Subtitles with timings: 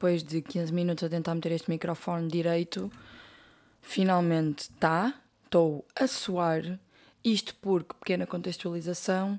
[0.00, 2.90] depois de 15 minutos a tentar meter este microfone direito,
[3.82, 5.14] finalmente está.
[5.44, 6.62] Estou a suar.
[7.22, 9.38] Isto porque, pequena contextualização,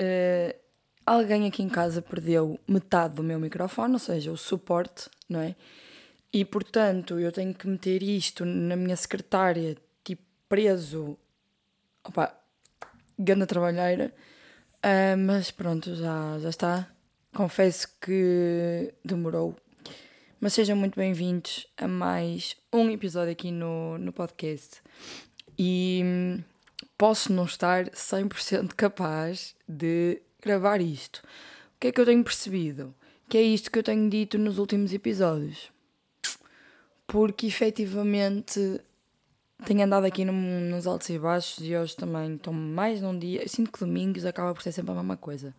[0.00, 0.58] uh,
[1.04, 5.54] alguém aqui em casa perdeu metade do meu microfone, ou seja, o suporte, não é?
[6.32, 11.18] E portanto eu tenho que meter isto na minha secretária, tipo preso.
[12.02, 12.34] Opa,
[13.18, 14.10] ganda trabalheira.
[14.78, 16.88] Uh, mas pronto, já, já está.
[17.34, 19.54] Confesso que demorou.
[20.42, 24.82] Mas sejam muito bem-vindos a mais um episódio aqui no, no podcast.
[25.56, 26.42] E hum,
[26.98, 31.18] posso não estar 100% capaz de gravar isto.
[31.18, 32.92] O que é que eu tenho percebido?
[33.28, 35.70] Que é isto que eu tenho dito nos últimos episódios.
[37.06, 38.80] Porque efetivamente
[39.64, 43.44] tenho andado aqui nos altos e baixos e hoje também estou mais num dia.
[43.44, 45.54] Eu sinto que domingos acaba por ser sempre a mesma coisa.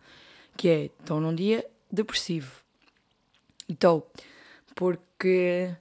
[0.58, 2.52] Que é, estou num dia depressivo.
[3.66, 4.12] Estou.
[4.74, 5.74] Porque.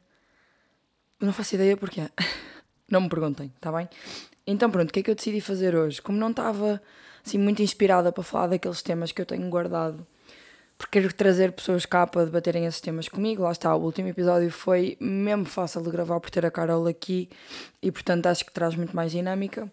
[1.20, 2.10] Não faço ideia porquê.
[2.90, 3.88] Não me perguntem, está bem?
[4.46, 6.02] Então pronto, o que é que eu decidi fazer hoje?
[6.02, 6.82] Como não estava
[7.26, 10.06] assim muito inspirada para falar daqueles temas que eu tenho guardado
[10.78, 13.44] porque quero trazer pessoas cá para debaterem esses temas comigo.
[13.44, 17.30] Lá está, o último episódio foi mesmo fácil de gravar por ter a Carol aqui
[17.82, 19.72] e, portanto, acho que traz muito mais dinâmica.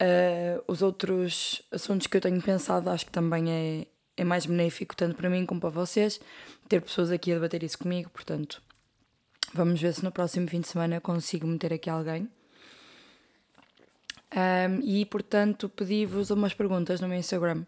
[0.00, 3.86] Uh, os outros assuntos que eu tenho pensado acho que também
[4.18, 6.20] é, mais benéfico, tanto para mim como para vocês,
[6.68, 8.10] ter pessoas aqui a debater isso comigo.
[8.10, 8.62] Portanto,
[9.54, 12.28] vamos ver se no próximo fim de semana consigo meter aqui alguém.
[14.30, 17.64] Um, e, portanto, pedi-vos umas perguntas no meu Instagram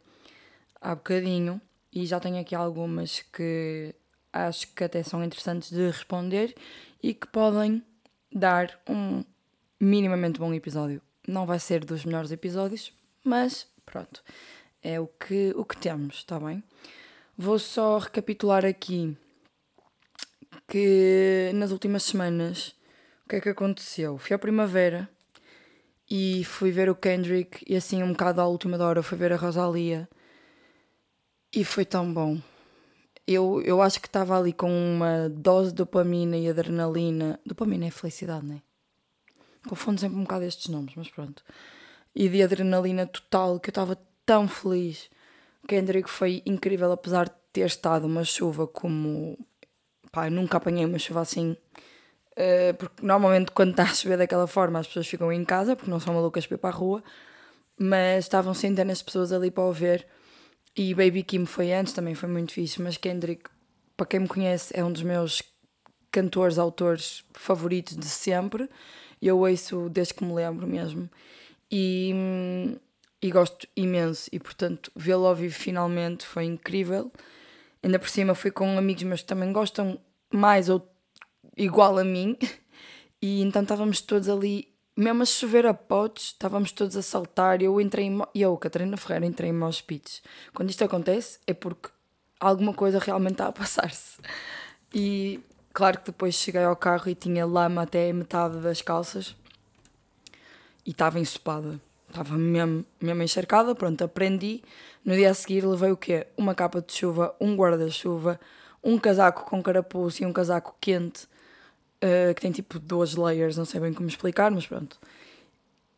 [0.80, 1.60] há bocadinho
[1.92, 3.94] e já tenho aqui algumas que
[4.32, 6.54] acho que até são interessantes de responder
[7.02, 7.82] e que podem
[8.32, 9.24] dar um
[9.78, 11.00] minimamente bom episódio.
[11.26, 12.92] Não vai ser dos melhores episódios,
[13.24, 14.22] mas pronto,
[14.82, 16.62] é o que, o que temos, está bem?
[17.36, 19.16] Vou só recapitular aqui
[20.68, 22.74] que nas últimas semanas
[23.24, 24.18] o que é que aconteceu?
[24.18, 25.08] Fui à primavera
[26.08, 29.36] e fui ver o Kendrick e assim um bocado à última hora fui ver a
[29.36, 30.08] Rosalia
[31.52, 32.40] e foi tão bom.
[33.26, 37.38] Eu, eu acho que estava ali com uma dose de dopamina e adrenalina.
[37.46, 38.62] Dopamina é felicidade, não é?
[39.68, 41.44] Confundo sempre um bocado estes nomes, mas pronto.
[42.14, 45.10] E de adrenalina total, que eu estava tão feliz.
[45.66, 49.38] Kendrick foi incrível, apesar de ter estado uma chuva como.
[50.12, 51.56] Pá, nunca apanhei uma chuva assim.
[52.32, 55.90] Uh, porque normalmente quando está a chover daquela forma as pessoas ficam em casa, porque
[55.90, 57.02] não são malucas para ir para a rua.
[57.78, 60.06] Mas estavam centenas de pessoas ali para o ver
[60.76, 63.50] e Baby Kim foi antes, também foi muito fixe, mas Kendrick,
[63.96, 65.42] para quem me conhece, é um dos meus
[66.10, 68.68] cantores, autores favoritos de sempre.
[69.20, 71.10] Eu ouço desde que me lembro mesmo.
[71.70, 72.78] E,
[73.22, 74.28] e gosto imenso.
[74.32, 77.12] E portanto, vê-lo ao vivo finalmente foi incrível.
[77.82, 79.98] Ainda por cima fui com amigos meus que também gostam
[80.32, 80.86] mais ou
[81.56, 82.36] igual a mim.
[83.22, 87.62] E então estávamos todos ali mesmo a chover a potes, estávamos todos a saltar.
[87.62, 88.18] Eu entrei em.
[88.34, 90.22] Eu, Catarina Ferreira, entrei em mosh pits.
[90.54, 91.90] Quando isto acontece, é porque
[92.38, 94.18] alguma coisa realmente está a passar-se.
[94.92, 95.40] E
[95.72, 99.36] claro que depois cheguei ao carro e tinha lama até metade das calças
[100.84, 101.80] e estava ensopada.
[102.10, 103.74] Estava mesmo, mesmo encharcada.
[103.74, 104.62] Pronto, aprendi.
[105.04, 106.26] No dia a seguir levei o quê?
[106.36, 108.38] Uma capa de chuva, um guarda-chuva,
[108.82, 111.24] um casaco com carapuço e um casaco quente
[112.02, 114.98] uh, que tem tipo duas layers, não sei bem como explicar, mas pronto.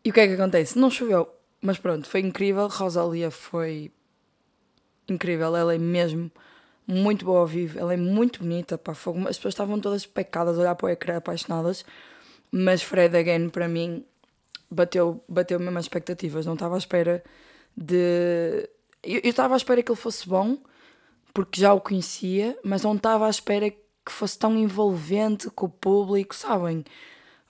[0.05, 0.79] E o que é que acontece?
[0.79, 1.29] Não choveu,
[1.61, 2.69] mas pronto, foi incrível.
[2.69, 3.91] Rosalia foi
[5.09, 6.31] incrível, ela é mesmo
[6.87, 9.21] muito boa ao vivo, ela é muito bonita, pá, fogo.
[9.29, 11.85] as pessoas estavam todas pecadas a olhar para o ecrã apaixonadas,
[12.51, 14.05] mas Fred Again para mim
[14.73, 17.23] bateu, bateu mesmo as expectativas, não estava à espera
[17.77, 18.69] de.
[19.03, 20.59] Eu estava à espera que ele fosse bom,
[21.35, 25.69] porque já o conhecia, mas não estava à espera que fosse tão envolvente com o
[25.69, 26.85] público, sabem?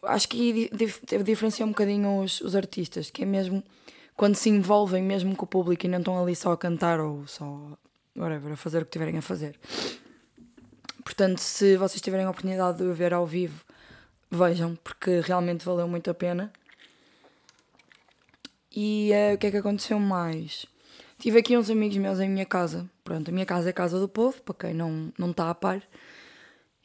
[0.02, 3.62] Acho que deve diferenciar um bocadinho os, os artistas, que é mesmo
[4.16, 7.26] quando se envolvem mesmo com o público e não estão ali só a cantar ou
[7.26, 7.76] só
[8.16, 9.58] whatever, a fazer o que tiverem a fazer.
[11.04, 13.64] Portanto, se vocês tiverem a oportunidade de o ver ao vivo,
[14.30, 16.52] vejam, porque realmente valeu muito a pena.
[18.74, 20.66] E uh, o que é que aconteceu mais?
[21.19, 22.90] Tive aqui uns amigos meus em minha casa.
[23.04, 25.54] Pronto, a minha casa é a casa do povo, para quem não, não está a
[25.54, 25.82] par.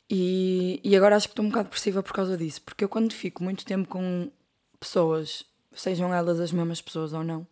[0.10, 3.14] E, e agora acho que estou um bocado depressiva por causa disso, porque eu quando
[3.14, 4.32] fico muito tempo com
[4.80, 5.44] pessoas,
[5.74, 7.46] sejam elas as mesmas pessoas ou não,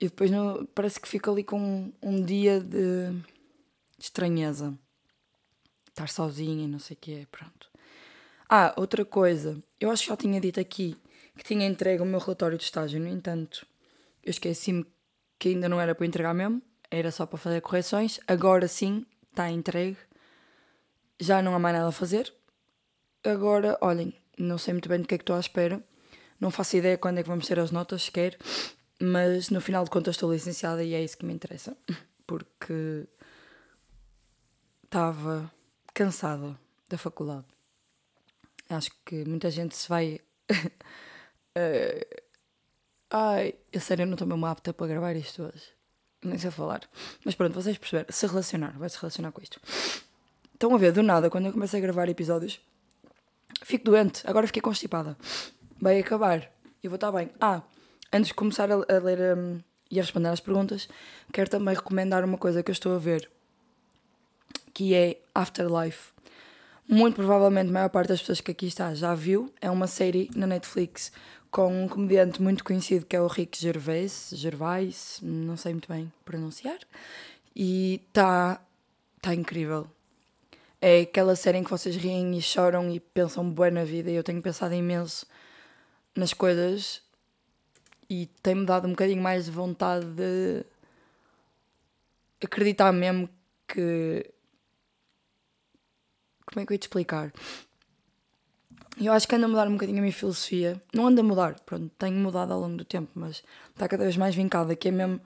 [0.00, 0.30] e depois
[0.74, 3.12] parece que fico ali com um, um dia de
[3.98, 4.74] estranheza.
[5.88, 7.68] Estar sozinha e não sei o que é, pronto.
[8.48, 10.96] Ah, outra coisa, eu acho que já tinha dito aqui
[11.38, 13.66] que tinha entregue o meu relatório de estágio, no entanto,
[14.22, 14.84] eu esqueci-me
[15.38, 19.50] que ainda não era para entregar mesmo, era só para fazer correções, agora sim está
[19.50, 19.96] entregue
[21.20, 22.32] já não há mais nada a fazer.
[23.24, 25.82] Agora, olhem, não sei muito bem do que é que estou à espera.
[26.40, 28.38] Não faço ideia quando é que vamos ter as notas sequer.
[29.00, 31.76] Mas no final de contas estou licenciada e é isso que me interessa.
[32.26, 33.06] Porque
[34.84, 35.50] estava
[35.92, 36.58] cansada
[36.88, 37.46] da faculdade.
[38.70, 40.20] Acho que muita gente se vai.
[41.58, 42.22] uh...
[43.10, 45.78] Ai, eu sério, eu não estou mesmo apta para gravar isto hoje.
[46.22, 46.82] Nem sei falar.
[47.24, 48.06] Mas pronto, vocês perceberam.
[48.10, 49.60] Se relacionar, vai se relacionar com isto.
[50.52, 52.60] Estão a ver, do nada, quando eu começo a gravar episódios,
[53.62, 54.22] fico doente.
[54.26, 55.16] Agora fiquei constipada.
[55.80, 56.50] Vai acabar.
[56.82, 57.30] Eu vou estar bem.
[57.40, 57.62] Ah,
[58.12, 59.60] antes de começar a, a ler um,
[59.90, 60.88] e a responder às perguntas,
[61.32, 63.30] quero também recomendar uma coisa que eu estou a ver,
[64.74, 66.12] que é Afterlife.
[66.86, 69.52] Muito provavelmente a maior parte das pessoas que aqui está já viu.
[69.60, 71.12] É uma série na Netflix
[71.50, 76.12] com um comediante muito conhecido que é o Rick Gervais, Gervais, não sei muito bem
[76.24, 76.78] pronunciar.
[77.54, 78.60] E está
[79.20, 79.88] tá incrível.
[80.80, 84.10] É aquela série em que vocês riem e choram e pensam bem na vida.
[84.10, 85.26] E eu tenho pensado imenso
[86.14, 87.02] nas coisas
[88.08, 90.64] e tem-me dado um bocadinho mais de vontade de
[92.42, 93.28] acreditar mesmo
[93.66, 94.30] que.
[96.46, 97.32] Como é que eu ia te explicar?
[99.00, 100.80] Eu acho que anda a mudar um bocadinho a minha filosofia.
[100.92, 104.16] Não anda a mudar, pronto, tenho mudado ao longo do tempo, mas está cada vez
[104.16, 105.20] mais vincada, que é mesmo.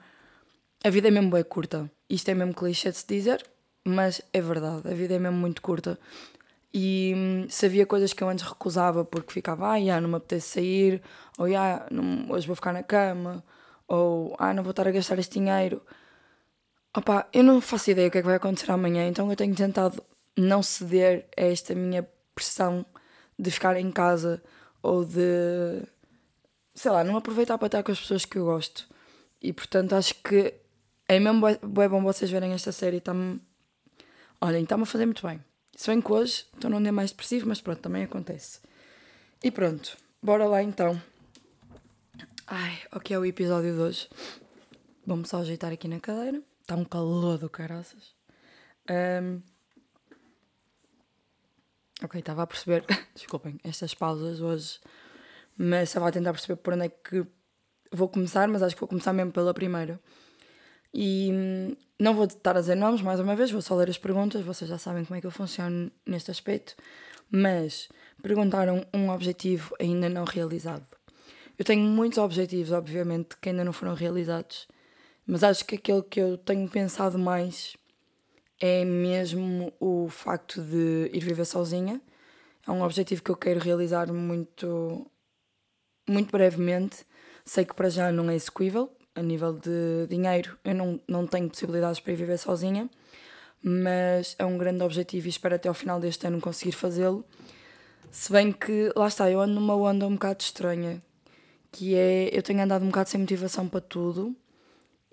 [0.83, 1.89] A vida é mesmo bem curta.
[2.09, 3.43] Isto é mesmo clichê de se dizer,
[3.83, 4.87] mas é verdade.
[4.87, 5.97] A vida é mesmo muito curta.
[6.73, 10.15] E hum, se havia coisas que eu antes recusava porque ficava, ah, já, não me
[10.15, 11.01] apetece sair,
[11.37, 13.43] ou ah, não, hoje vou ficar na cama,
[13.87, 15.81] ou ah, não vou estar a gastar este dinheiro.
[16.95, 19.55] Opa, eu não faço ideia o que é que vai acontecer amanhã, então eu tenho
[19.55, 20.03] tentado
[20.37, 22.85] não ceder a esta minha pressão
[23.37, 24.41] de ficar em casa
[24.81, 25.83] ou de,
[26.73, 28.87] sei lá, não aproveitar para estar com as pessoas que eu gosto.
[29.41, 30.53] E portanto acho que
[31.07, 33.41] é mesmo bom vocês verem esta série, está-me.
[34.41, 35.43] Olhem, está-me a fazer muito bem.
[35.75, 38.59] Se bem que hoje estou num dia mais depressivo, mas pronto, também acontece.
[39.43, 41.01] E pronto, bora lá então.
[42.45, 44.09] Ai, o que é o episódio de hoje?
[45.05, 46.41] Vamos só ajeitar aqui na cadeira.
[46.61, 48.15] Está um calor do caraças.
[48.89, 49.41] Um...
[52.03, 52.83] Ok, estava a perceber.
[53.15, 54.79] Desculpem, estas pausas hoje.
[55.57, 57.25] Mas estava a tentar perceber por onde é que
[57.91, 59.99] vou começar, mas acho que vou começar mesmo pela primeira.
[60.93, 63.97] E hum, não vou estar a dizer nomes mais uma vez, vou só ler as
[63.97, 66.75] perguntas, vocês já sabem como é que eu funciono neste aspecto.
[67.31, 67.87] Mas
[68.21, 70.85] perguntaram um objetivo ainda não realizado.
[71.57, 74.67] Eu tenho muitos objetivos, obviamente, que ainda não foram realizados,
[75.25, 77.77] mas acho que aquele que eu tenho pensado mais
[78.59, 82.01] é mesmo o facto de ir viver sozinha.
[82.67, 85.05] É um objetivo que eu quero realizar muito,
[86.07, 87.05] muito brevemente.
[87.45, 91.49] Sei que para já não é execuível, a nível de dinheiro, eu não, não tenho
[91.49, 92.89] possibilidades para ir viver sozinha,
[93.61, 97.25] mas é um grande objetivo e espero até ao final deste ano conseguir fazê-lo.
[98.11, 101.01] Se bem que, lá está, eu ando numa onda um bocado estranha,
[101.71, 104.35] que é, eu tenho andado um bocado sem motivação para tudo,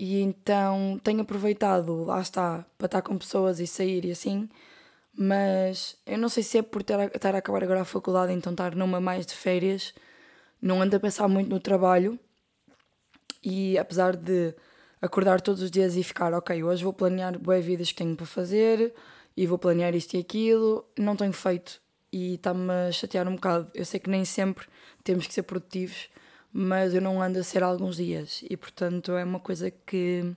[0.00, 4.48] e então tenho aproveitado, lá está, para estar com pessoas e sair e assim,
[5.14, 8.52] mas eu não sei se é por ter, estar a acabar agora a faculdade, então
[8.52, 9.92] estar numa mais de férias,
[10.60, 12.18] não ando a pensar muito no trabalho,
[13.44, 14.54] e apesar de
[15.02, 18.24] acordar todos os dias e ficar, ok, hoje vou planear boas vidas que tenho para
[18.24, 18.94] fazer
[19.36, 21.78] e vou planear isto e aquilo, não tenho feito
[22.10, 23.70] e está-me a chatear um bocado.
[23.74, 24.66] Eu sei que nem sempre
[25.04, 26.08] temos que ser produtivos,
[26.52, 30.34] mas eu não ando a ser alguns dias e portanto é uma coisa que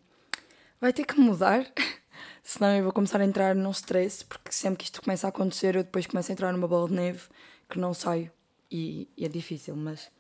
[0.80, 1.66] vai ter que mudar.
[2.44, 5.76] Senão eu vou começar a entrar num stress, porque sempre que isto começa a acontecer,
[5.76, 7.22] eu depois começo a entrar numa bola de neve
[7.70, 8.30] que não saio
[8.70, 10.12] e, e é difícil, mas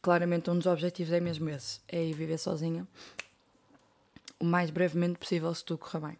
[0.00, 2.86] claramente um dos objetivos é mesmo esse, é ir viver sozinha
[4.38, 6.18] o mais brevemente possível se tudo correr bem.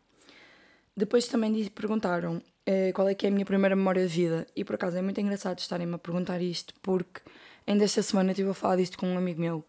[0.96, 4.64] Depois também perguntaram eh, qual é que é a minha primeira memória de vida e
[4.64, 7.20] por acaso é muito engraçado estarem-me a perguntar isto porque
[7.66, 9.64] ainda esta semana estive a falar disto com um amigo meu.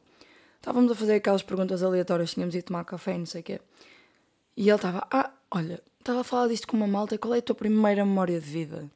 [0.57, 3.61] Estávamos a fazer aquelas perguntas aleatórias, tínhamos ido tomar café e não sei o quê.
[4.57, 7.41] E ele estava, ah, olha, estava a falar disto com uma malta, qual é a
[7.41, 8.89] tua primeira memória de vida?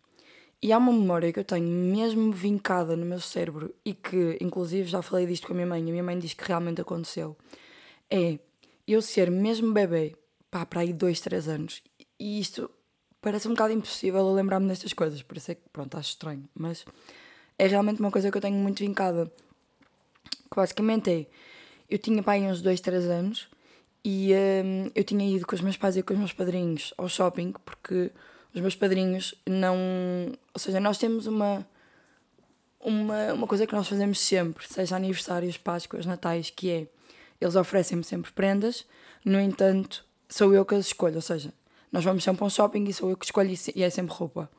[0.62, 4.90] E há uma memória que eu tenho mesmo vincada no meu cérebro e que, inclusive,
[4.90, 7.38] já falei disto com a minha mãe, e a minha mãe diz que realmente aconteceu.
[8.10, 8.40] É
[8.86, 10.16] eu ser mesmo bebê,
[10.52, 11.82] pá, para aí dois, três anos.
[12.20, 12.70] E isto
[13.22, 16.50] parece um bocado impossível eu lembrar-me destas coisas, por isso é que, pronto, acho estranho.
[16.54, 16.84] Mas
[17.60, 19.32] é realmente uma coisa que eu tenho muito vincada.
[20.50, 21.26] Que basicamente é,
[21.90, 23.48] eu tinha pai uns dois, três anos
[24.04, 27.10] e hum, eu tinha ido com os meus pais e com os meus padrinhos ao
[27.10, 28.12] shopping porque
[28.56, 29.76] os meus padrinhos não.
[30.54, 31.68] Ou seja, nós temos uma.
[32.82, 36.88] Uma, uma coisa que nós fazemos sempre, seja aniversários, Páscoas, Natais, que é
[37.42, 38.86] eles oferecem-me sempre prendas,
[39.26, 41.54] no entanto, sou eu que as escolho, ou seja,
[41.92, 44.50] nós vamos sempre a um shopping e sou eu que escolho e é sempre roupa.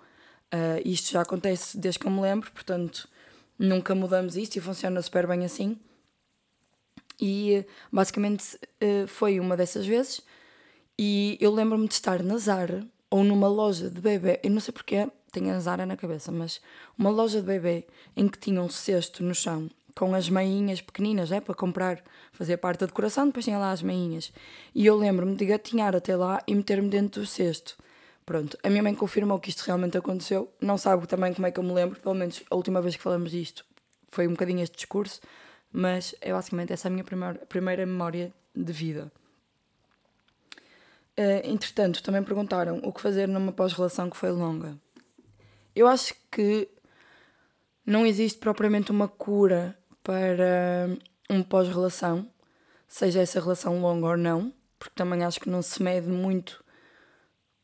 [0.52, 3.08] Uh, isto já acontece desde que eu me lembro, portanto
[3.58, 5.78] nunca mudamos isto e funciona super bem assim.
[7.20, 10.22] E basicamente uh, foi uma dessas vezes.
[10.98, 14.72] E eu lembro-me de estar na Zara ou numa loja de bebê, eu não sei
[14.72, 16.60] porque tenho a Zara na cabeça, mas
[16.98, 21.32] uma loja de bebê em que tinha um cesto no chão com as meinhas pequeninas,
[21.32, 22.02] é para comprar,
[22.32, 24.32] fazer parte da decoração, depois tinha lá as meinhas.
[24.74, 27.76] E eu lembro-me de gatinhar até lá e meter-me dentro do cesto.
[28.30, 30.54] Pronto, a minha mãe confirmou que isto realmente aconteceu.
[30.60, 33.02] Não sabe também como é que eu me lembro, pelo menos a última vez que
[33.02, 33.66] falamos disto
[34.08, 35.20] foi um bocadinho este discurso,
[35.72, 39.10] mas é basicamente essa a minha primeira, primeira memória de vida.
[41.18, 44.78] Uh, entretanto, também perguntaram o que fazer numa pós-relação que foi longa.
[45.74, 46.68] Eu acho que
[47.84, 50.96] não existe propriamente uma cura para
[51.28, 52.30] uma pós-relação,
[52.86, 56.62] seja essa relação longa ou não, porque também acho que não se mede muito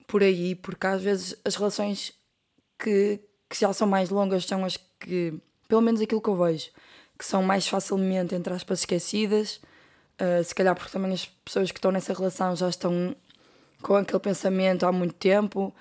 [0.07, 2.13] por aí, porque às vezes as relações
[2.79, 5.35] que, que já são mais longas são as que,
[5.69, 6.71] pelo menos aquilo que eu vejo,
[7.19, 9.61] que são mais facilmente, entre aspas, esquecidas.
[10.21, 13.15] Uh, se calhar porque também as pessoas que estão nessa relação já estão
[13.83, 15.75] com aquele pensamento há muito tempo.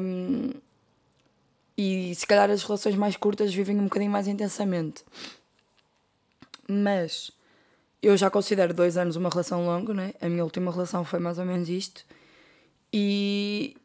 [0.00, 0.50] Um,
[1.76, 5.04] e se calhar as relações mais curtas vivem um bocadinho mais intensamente.
[6.68, 7.30] Mas
[8.02, 10.12] eu já considero dois anos uma relação longa, né?
[10.20, 12.04] A minha última relação foi mais ou menos isto.
[12.92, 13.76] E,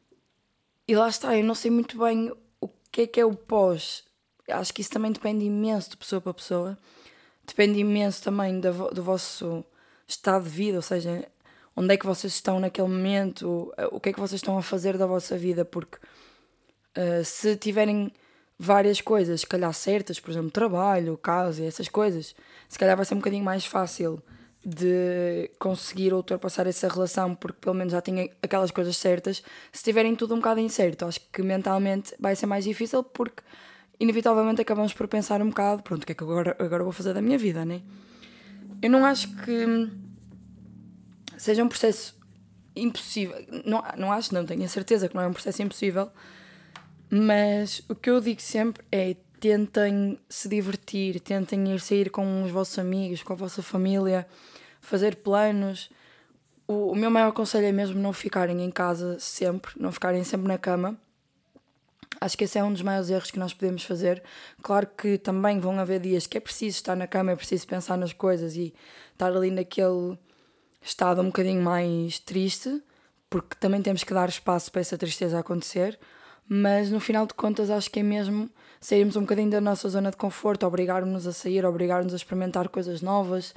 [0.88, 2.32] e lá está, eu não sei muito bem
[2.62, 4.04] o que é que é o pós.
[4.50, 6.78] Acho que isso também depende imenso de pessoa para pessoa.
[7.46, 9.66] Depende imenso também do, do vosso
[10.08, 11.28] estado de vida, ou seja,
[11.76, 14.98] onde é que vocês estão naquele momento, o que é que vocês estão a fazer
[14.98, 15.98] da vossa vida, porque
[16.98, 18.12] uh, se tiverem
[18.58, 22.36] várias coisas, se calhar certas, por exemplo, trabalho, casa essas coisas,
[22.70, 24.22] se calhar vai ser um bocadinho mais fácil
[24.66, 29.44] de conseguir ultrapassar essa relação porque pelo menos já tinha aquelas coisas certas.
[29.72, 33.44] Se tiverem tudo um bocado incerto, acho que mentalmente vai ser mais difícil porque
[34.00, 37.14] inevitavelmente acabamos por pensar um bocado, pronto, o que é que agora, agora vou fazer
[37.14, 37.82] da minha vida, né?
[38.82, 39.90] Eu não acho que
[41.38, 42.18] seja um processo
[42.76, 43.36] impossível.
[43.66, 46.10] Não, não acho, não, tenho a certeza que não é um processo impossível,
[47.10, 52.52] mas o que eu digo sempre é tentem se divertir, tentem ir sair com os
[52.52, 54.26] vossos amigos, com a vossa família,
[54.84, 55.90] fazer planos.
[56.68, 60.48] O, o meu maior conselho é mesmo não ficarem em casa sempre, não ficarem sempre
[60.48, 60.96] na cama.
[62.22, 64.22] Acho que esse é um dos maiores erros que nós podemos fazer.
[64.62, 67.98] Claro que também vão haver dias que é preciso estar na cama, é preciso pensar
[67.98, 68.74] nas coisas e
[69.12, 70.18] estar ali naquele
[70.82, 72.82] estado um bocadinho mais triste,
[73.30, 75.98] porque também temos que dar espaço para essa tristeza acontecer.
[76.48, 78.50] Mas no final de contas, acho que é mesmo
[78.80, 83.02] sairmos um bocadinho da nossa zona de conforto, obrigar-nos a sair, obrigar-nos a experimentar coisas
[83.02, 83.54] novas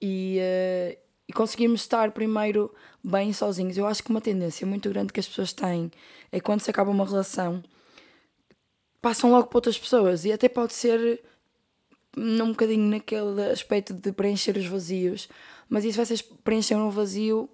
[0.00, 0.98] e, uh,
[1.28, 2.72] e conseguirmos estar primeiro
[3.02, 3.76] bem sozinhos.
[3.76, 5.90] Eu acho que uma tendência muito grande que as pessoas têm
[6.30, 7.62] é quando se acaba uma relação,
[9.00, 11.22] passam logo para outras pessoas e até pode ser
[12.16, 15.28] num bocadinho naquele aspecto de preencher os vazios,
[15.68, 17.48] mas isso vai ser preencher um vazio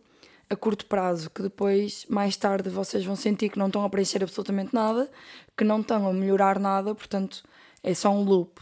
[0.48, 4.22] a curto prazo, que depois, mais tarde, vocês vão sentir que não estão a preencher
[4.22, 5.10] absolutamente nada,
[5.56, 7.42] que não estão a melhorar nada, portanto,
[7.82, 8.60] é só um loop.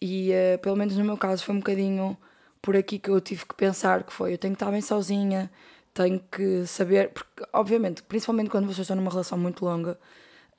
[0.00, 2.16] E uh, pelo menos no meu caso foi um bocadinho
[2.60, 5.50] por aqui que eu tive que pensar que foi, eu tenho que estar bem sozinha,
[5.94, 9.98] tenho que saber, porque obviamente, principalmente quando vocês estão numa relação muito longa,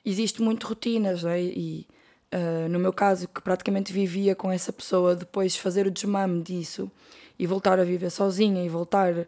[0.04, 1.40] existe muito rotinas, né?
[1.40, 1.86] e
[2.34, 6.90] uh, no meu caso, que praticamente vivia com essa pessoa, depois fazer o desmame disso
[7.38, 9.26] e voltar a viver sozinha e voltar uh,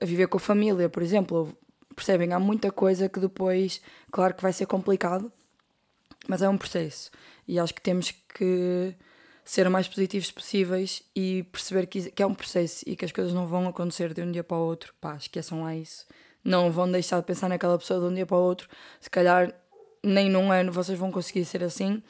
[0.00, 1.56] a viver com a família, por exemplo.
[1.94, 2.34] Percebem?
[2.34, 5.32] Há muita coisa que depois, claro que vai ser complicado,
[6.28, 7.10] mas é um processo.
[7.48, 8.94] E acho que temos que
[9.46, 13.12] ser o mais positivos possíveis e perceber que, que é um processo e que as
[13.12, 14.92] coisas não vão acontecer de um dia para o outro.
[15.00, 16.04] Pá, esqueçam lá isso.
[16.44, 18.68] Não vão deixar de pensar naquela pessoa de um dia para o outro.
[19.00, 19.54] Se calhar
[20.02, 22.02] nem num ano vocês vão conseguir ser assim,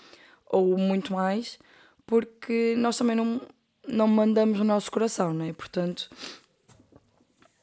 [0.47, 1.59] ou muito mais,
[2.05, 3.41] porque nós também não,
[3.87, 5.53] não mandamos o nosso coração, não é?
[5.53, 6.11] Portanto,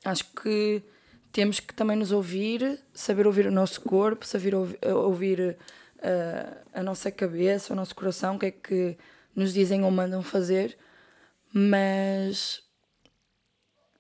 [0.03, 0.84] Acho que
[1.32, 5.58] temos que também nos ouvir, saber ouvir o nosso corpo, saber ouvir, ouvir
[5.98, 8.98] uh, a nossa cabeça, o nosso coração, o que é que
[9.36, 10.78] nos dizem ou mandam fazer,
[11.54, 12.62] mas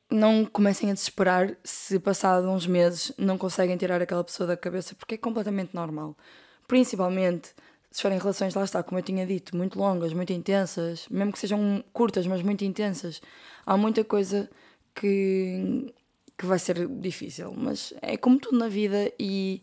[0.09, 4.95] não comecem a desesperar se passado uns meses não conseguem tirar aquela pessoa da cabeça,
[4.95, 6.15] porque é completamente normal.
[6.67, 7.53] Principalmente
[7.93, 11.37] se forem relações, lá está, como eu tinha dito, muito longas, muito intensas, mesmo que
[11.37, 13.21] sejam curtas, mas muito intensas,
[13.63, 14.49] há muita coisa
[14.95, 15.93] que,
[16.35, 19.61] que vai ser difícil, mas é como tudo na vida e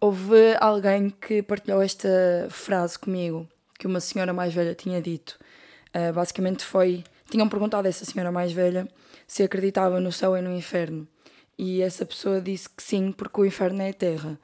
[0.00, 2.08] houve alguém que partilhou esta
[2.50, 5.38] frase comigo, que uma senhora mais velha tinha dito.
[5.94, 8.88] Uh, basicamente foi, tinham perguntado a essa senhora mais velha
[9.26, 11.06] se acreditava no céu e no inferno.
[11.56, 14.38] E essa pessoa disse que sim, porque o inferno é a terra.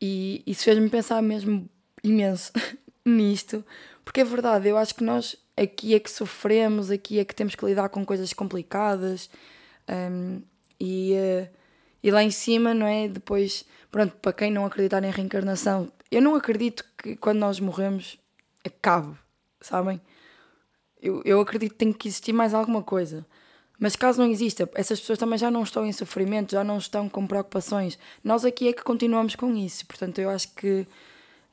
[0.00, 1.68] E isso fez-me pensar mesmo
[2.02, 2.52] imenso
[3.04, 3.64] nisto,
[4.04, 7.54] porque é verdade, eu acho que nós aqui é que sofremos, aqui é que temos
[7.54, 9.30] que lidar com coisas complicadas.
[9.88, 10.42] Um,
[10.80, 11.48] e, uh,
[12.02, 13.08] e lá em cima, não é?
[13.08, 18.18] Depois, pronto, para quem não acreditar em reencarnação, eu não acredito que quando nós morremos
[18.64, 19.16] acabe,
[19.60, 20.00] sabem?
[21.00, 23.26] Eu, eu acredito que tem que existir mais alguma coisa.
[23.78, 27.08] Mas caso não exista, essas pessoas também já não estão em sofrimento, já não estão
[27.08, 27.98] com preocupações.
[28.22, 29.84] Nós aqui é que continuamos com isso.
[29.86, 30.86] Portanto, eu acho que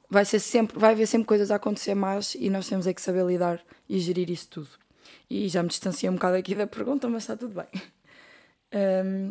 [0.09, 3.01] vai ser sempre, vai haver sempre coisas a acontecer mais e nós temos é que
[3.01, 4.69] saber lidar e gerir isso tudo.
[5.29, 7.81] E já me distanciei um bocado aqui da pergunta, mas está tudo bem.
[8.73, 9.29] Um,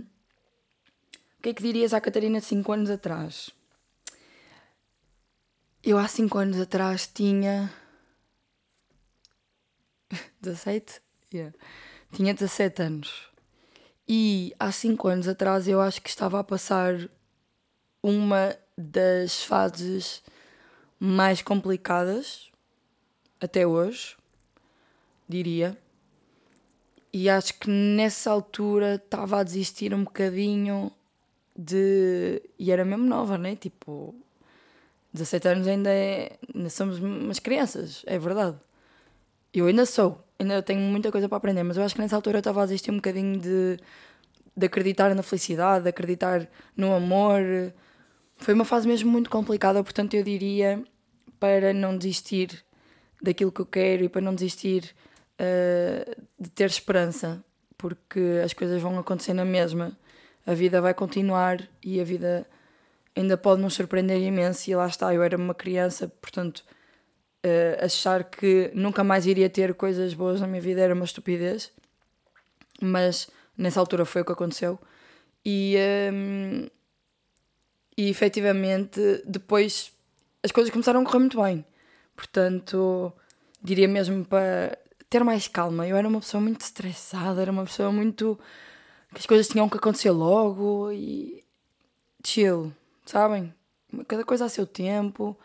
[1.39, 3.51] o que é que dirias à Catarina de 5 anos atrás?
[5.83, 7.73] Eu há 5 anos atrás tinha
[10.39, 11.01] 17?
[11.33, 11.57] Yeah.
[12.13, 13.31] Tinha 17 anos.
[14.07, 17.09] E há 5 anos atrás eu acho que estava a passar
[18.03, 20.23] uma das fases
[20.99, 22.51] mais complicadas
[23.41, 24.19] até hoje,
[25.27, 25.79] diria.
[27.11, 30.93] E acho que nessa altura estava a desistir um bocadinho
[31.57, 32.43] de.
[32.59, 33.57] E era mesmo nova, né?
[33.57, 34.15] Tipo,
[35.12, 36.38] 17 anos ainda, é...
[36.55, 38.57] ainda somos umas crianças, é verdade.
[39.52, 42.37] Eu ainda sou, ainda tenho muita coisa para aprender, mas eu acho que nessa altura
[42.37, 43.79] eu estava a desistir um bocadinho de,
[44.57, 47.40] de acreditar na felicidade, de acreditar no amor.
[48.37, 50.83] Foi uma fase mesmo muito complicada, portanto eu diria
[51.40, 52.64] para não desistir
[53.21, 54.95] daquilo que eu quero e para não desistir
[55.40, 57.43] uh, de ter esperança,
[57.76, 59.97] porque as coisas vão acontecer na mesma.
[60.47, 62.47] A vida vai continuar e a vida
[63.17, 64.71] ainda pode nos surpreender imenso.
[64.71, 66.64] E lá está, eu era uma criança, portanto
[67.45, 71.73] uh, achar que nunca mais iria ter coisas boas na minha vida era uma estupidez,
[72.81, 74.79] mas nessa altura foi o que aconteceu.
[75.44, 75.77] E,
[76.12, 76.16] um,
[76.62, 76.68] ehm,
[77.96, 79.92] e efetivamente depois
[80.42, 81.64] as coisas começaram a correr muito bem.
[82.16, 83.12] Portanto,
[83.62, 85.87] diria mesmo para ter mais calma.
[85.87, 88.38] Eu era uma pessoa muito estressada, era uma pessoa muito.
[89.12, 91.44] que as coisas tinham que acontecer logo e.
[92.25, 92.73] chill,
[93.11, 93.53] sabem?
[94.07, 95.37] Cada coisa a seu tempo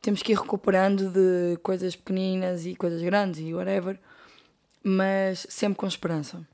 [0.00, 3.98] temos que ir recuperando de coisas pequeninas e coisas grandes e whatever,
[4.82, 6.46] mas sempre com esperança.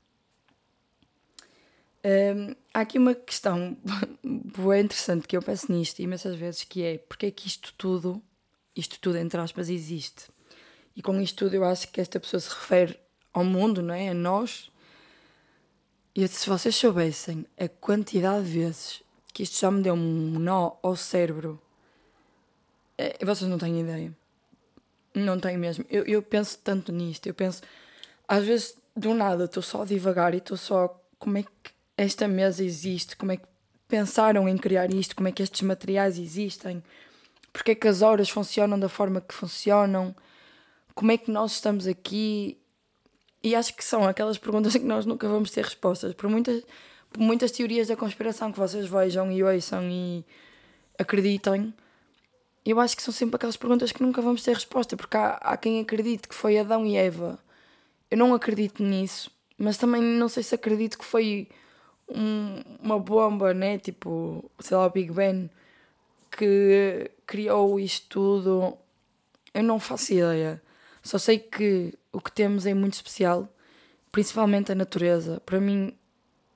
[2.05, 3.75] Um, há aqui uma questão
[4.23, 8.21] boa interessante que eu penso nisto imensas vezes que é porque é que isto tudo,
[8.75, 10.25] isto tudo entre aspas, existe.
[10.95, 12.99] E com isto tudo eu acho que esta pessoa se refere
[13.33, 14.09] ao mundo, não é?
[14.09, 14.71] A nós.
[16.15, 19.01] E se vocês soubessem a quantidade de vezes
[19.39, 21.61] que isto já me deu um nó ao cérebro
[22.97, 24.11] é, vocês não têm ideia.
[25.15, 25.85] Não tenho mesmo.
[25.89, 27.27] Eu, eu penso tanto nisto.
[27.27, 27.61] Eu penso,
[28.27, 31.01] às vezes, do nada, estou só a divagar e estou só.
[31.17, 33.15] Como é que esta mesa existe?
[33.15, 33.45] Como é que
[33.87, 35.15] pensaram em criar isto?
[35.15, 36.83] Como é que estes materiais existem?
[37.53, 40.13] Porque é que as horas funcionam da forma que funcionam?
[40.93, 42.57] Como é que nós estamos aqui?
[43.41, 46.13] E acho que são aquelas perguntas que nós nunca vamos ter respostas.
[46.13, 46.65] Por muitas,
[47.17, 50.25] muitas teorias da conspiração que vocês vejam e ouçam e
[50.97, 51.73] acreditem
[52.65, 55.57] eu acho que são sempre aquelas perguntas que nunca vamos ter resposta, porque há, há
[55.57, 57.39] quem acredite que foi Adão e Eva.
[58.11, 61.47] Eu não acredito nisso, mas também não sei se acredito que foi
[62.07, 63.77] um, uma bomba, né?
[63.77, 65.49] Tipo, sei lá, o Big Bang,
[66.31, 68.77] que criou isto tudo.
[69.53, 70.61] Eu não faço ideia.
[71.01, 73.47] Só sei que o que temos é muito especial,
[74.11, 75.41] principalmente a natureza.
[75.45, 75.93] Para mim,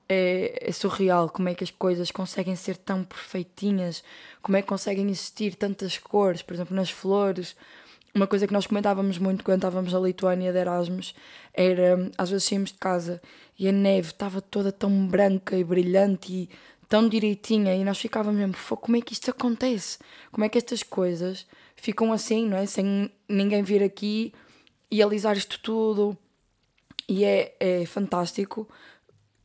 [0.08, 4.02] é, é, surreal como é que as coisas conseguem ser tão perfeitinhas,
[4.42, 7.56] como é que conseguem existir tantas cores, por exemplo, nas flores.
[8.14, 11.14] Uma coisa que nós comentávamos muito quando estávamos na Lituânia de Erasmus
[11.52, 13.20] era, às vezes saímos de casa
[13.58, 16.50] e a neve estava toda tão branca e brilhante e
[16.88, 19.98] tão direitinha e nós ficávamos mesmo, como é que isto acontece?
[20.30, 22.66] Como é que estas coisas ficam assim, não é?
[22.66, 24.32] Sem ninguém vir aqui
[24.90, 26.16] e alisar isto tudo.
[27.08, 28.68] E é, é fantástico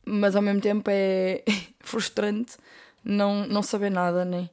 [0.04, 1.44] mas ao mesmo tempo é
[1.80, 2.56] frustrante
[3.04, 4.50] não, não saber nada, né?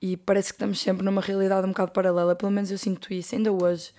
[0.00, 3.34] E parece que estamos sempre numa realidade um bocado paralela, pelo menos eu sinto isso,
[3.34, 3.92] ainda hoje.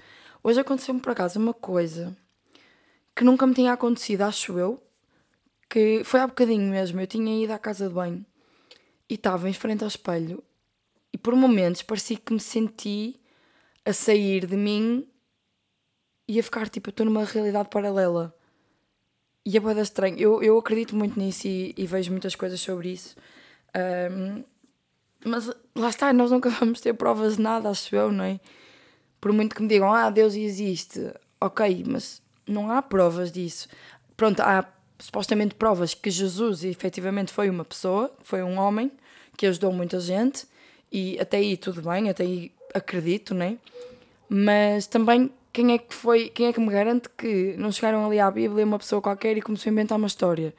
[0.44, 2.16] Hoje aconteceu-me por acaso uma coisa
[3.16, 4.82] que nunca me tinha acontecido, acho eu,
[5.70, 7.02] que foi há bocadinho mesmo.
[7.02, 8.26] Eu tinha ido à casa de banho
[9.10, 10.44] e estava em frente ao espelho
[11.12, 13.20] e por momentos parecia que me senti
[13.84, 15.08] a sair de mim
[16.28, 18.36] e a ficar tipo, eu estou numa realidade paralela.
[19.48, 20.20] E é boeda estranho.
[20.20, 23.16] Eu, eu acredito muito nisso e, e vejo muitas coisas sobre isso.
[24.12, 24.44] Um,
[25.24, 28.42] mas lá está, nós nunca vamos ter provas de nada, acho eu, não é?
[29.22, 31.14] Por muito que me digam, ah, Deus existe.
[31.40, 33.70] Ok, mas não há provas disso.
[34.18, 34.68] Pronto, há
[35.00, 38.92] supostamente provas que Jesus efetivamente foi uma pessoa, foi um homem
[39.38, 40.46] que ajudou muita gente
[40.92, 43.58] e até aí tudo bem, até aí acredito, né?
[44.28, 48.20] Mas também quem é que foi, quem é que me garante que não chegaram ali
[48.20, 50.54] à Bíblia uma pessoa qualquer e começou a inventar uma história?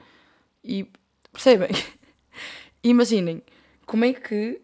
[0.65, 0.91] E
[1.33, 1.69] percebem?
[2.83, 3.41] Imaginem,
[3.87, 4.61] como é que.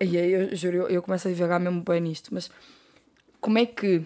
[0.00, 2.50] E aí eu juro, eu, eu começo a divagar mesmo bem nisto, mas
[3.40, 4.04] como é que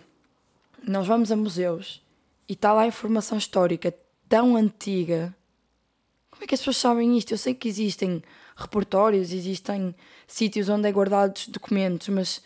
[0.87, 2.05] nós vamos a museus
[2.47, 3.95] e está lá a informação histórica
[4.29, 5.35] tão antiga.
[6.31, 7.33] Como é que as pessoas sabem isto?
[7.33, 8.23] Eu sei que existem
[8.55, 9.95] repertórios, existem
[10.27, 12.43] sítios onde é guardados documentos, mas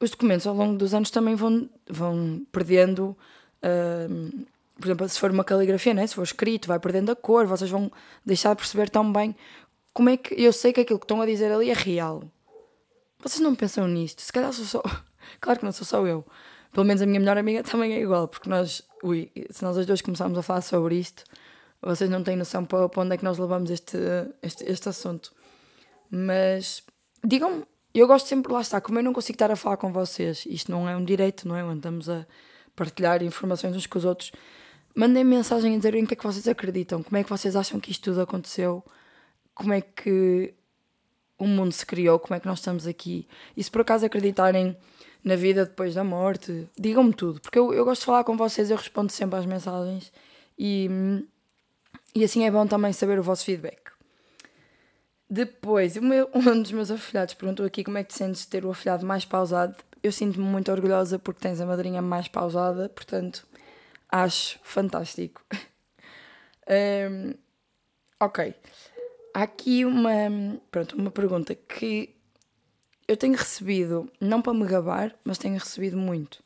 [0.00, 3.16] os documentos ao longo dos anos também vão, vão perdendo.
[3.62, 4.46] Uh,
[4.78, 6.06] por exemplo, se for uma caligrafia, né?
[6.06, 7.90] se for escrito, vai perdendo a cor, vocês vão
[8.24, 9.34] deixar de perceber tão bem
[9.96, 12.22] como é que eu sei que aquilo que estão a dizer ali é real.
[13.18, 14.20] Vocês não pensam nisto?
[14.20, 14.82] Se calhar sou só.
[15.40, 16.24] Claro que não sou só eu.
[16.70, 19.86] Pelo menos a minha melhor amiga também é igual, porque nós, ui, se nós as
[19.86, 21.24] duas começarmos a falar sobre isto,
[21.82, 23.96] vocês não têm noção para, para onde é que nós levamos este,
[24.42, 25.32] este, este assunto.
[26.10, 26.82] Mas
[27.24, 27.64] digam-me,
[28.00, 30.70] eu gosto sempre, lá está, como eu não consigo estar a falar com vocês, isto
[30.70, 31.60] não é um direito, não é?
[31.60, 32.26] Andamos a
[32.74, 34.32] partilhar informações uns com os outros.
[34.94, 37.80] Mandem mensagem a dizer em que é que vocês acreditam, como é que vocês acham
[37.80, 38.84] que isto tudo aconteceu,
[39.54, 40.54] como é que
[41.38, 43.26] o mundo se criou, como é que nós estamos aqui.
[43.56, 44.76] E se por acaso acreditarem
[45.24, 48.70] na vida depois da morte, digam-me tudo, porque eu, eu gosto de falar com vocês,
[48.70, 50.12] eu respondo sempre às mensagens
[50.58, 50.88] e,
[52.14, 53.95] e assim é bom também saber o vosso feedback.
[55.28, 58.64] Depois, meu, um dos meus afilhados perguntou aqui como é que te sentes de ter
[58.64, 59.74] o afilhado mais pausado.
[60.02, 63.46] Eu sinto-me muito orgulhosa porque tens a madrinha mais pausada, portanto,
[64.08, 65.44] acho fantástico.
[67.10, 67.34] um,
[68.20, 68.54] ok.
[69.34, 70.10] Há aqui uma,
[70.70, 72.14] pronto, uma pergunta que
[73.08, 76.42] eu tenho recebido, não para me gabar, mas tenho recebido muito.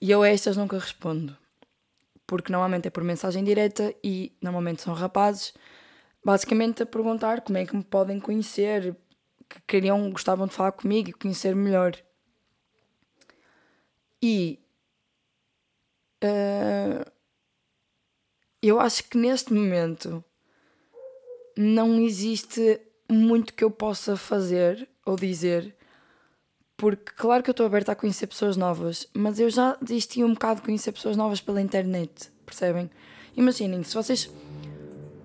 [0.00, 1.36] E eu a estas nunca respondo.
[2.26, 5.54] Porque normalmente é por mensagem direta e normalmente são rapazes
[6.26, 8.96] basicamente a perguntar como é que me podem conhecer,
[9.48, 11.96] que queriam, gostavam de falar comigo e conhecer melhor.
[14.20, 14.58] E
[16.24, 17.08] uh,
[18.60, 20.24] eu acho que neste momento
[21.56, 25.76] não existe muito que eu possa fazer ou dizer,
[26.76, 30.34] porque claro que eu estou aberta a conhecer pessoas novas, mas eu já desisti um
[30.34, 32.90] bocado de conhecer pessoas novas pela internet, percebem?
[33.36, 34.28] Imaginem, se vocês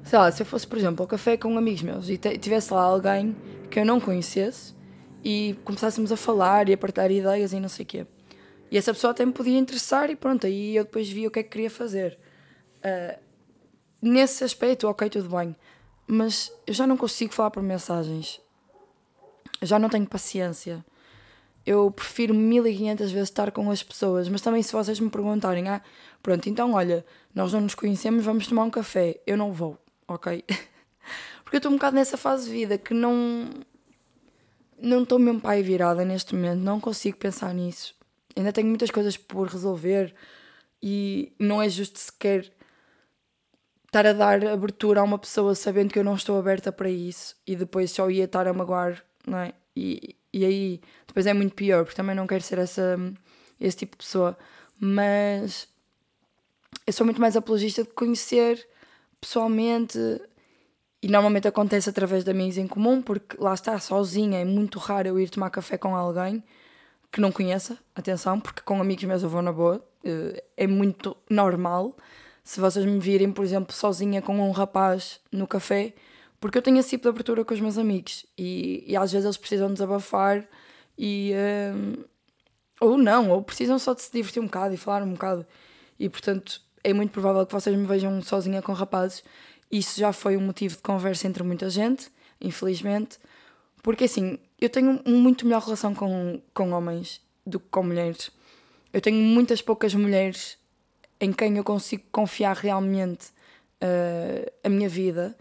[0.03, 2.81] sei lá, se eu fosse, por exemplo, ao café com amigos meus e tivesse lá
[2.81, 3.35] alguém
[3.69, 4.73] que eu não conhecesse
[5.23, 8.07] e começássemos a falar e a partilhar ideias e não sei o quê.
[8.69, 11.39] E essa pessoa até me podia interessar e pronto, aí eu depois via o que
[11.39, 12.17] é que queria fazer.
[12.77, 13.19] Uh,
[14.01, 15.55] nesse aspecto, ok, tudo bem.
[16.07, 18.41] Mas eu já não consigo falar por mensagens.
[19.59, 20.83] Eu já não tenho paciência.
[21.65, 24.27] Eu prefiro 1500 vezes estar com as pessoas.
[24.29, 25.81] Mas também se vocês me perguntarem, ah,
[26.23, 29.19] pronto, então olha, nós não nos conhecemos, vamos tomar um café.
[29.27, 29.77] Eu não vou
[30.13, 30.43] ok?
[31.43, 33.49] Porque eu estou um bocado nessa fase de vida que não.
[34.79, 37.95] Não estou mesmo pai virada neste momento, não consigo pensar nisso.
[38.35, 40.15] Ainda tenho muitas coisas por resolver
[40.81, 42.51] e não é justo sequer
[43.85, 47.35] estar a dar abertura a uma pessoa sabendo que eu não estou aberta para isso
[47.45, 49.53] e depois só ia estar a magoar, não é?
[49.75, 52.97] E, e aí depois é muito pior, porque também não quero ser essa,
[53.59, 54.37] esse tipo de pessoa.
[54.79, 55.67] Mas
[56.87, 58.67] eu sou muito mais apologista de conhecer
[59.21, 59.97] pessoalmente
[61.01, 65.07] e normalmente acontece através de amigos em comum, porque lá está, sozinha é muito raro
[65.07, 66.43] eu ir tomar café com alguém
[67.11, 71.15] que não conheça, atenção, porque com amigos meus eu vou na boa, eh, é muito
[71.29, 71.95] normal.
[72.43, 75.93] Se vocês me virem, por exemplo, sozinha com um rapaz no café,
[76.39, 79.25] porque eu tenho esse tipo de abertura com os meus amigos e, e às vezes
[79.25, 80.47] eles precisam desabafar
[80.97, 81.33] e.
[81.75, 82.05] Um, eh,
[82.81, 85.45] ou não, ou precisam só de se divertir um bocado e falar um bocado.
[85.99, 89.23] E portanto, é muito provável que vocês me vejam sozinha com rapazes.
[89.71, 93.17] Isso já foi um motivo de conversa entre muita gente, infelizmente.
[93.81, 98.31] Porque assim, eu tenho muito melhor relação com, com homens do que com mulheres.
[98.93, 100.57] Eu tenho muitas poucas mulheres
[101.19, 103.27] em quem eu consigo confiar realmente
[103.81, 105.37] uh, a minha vida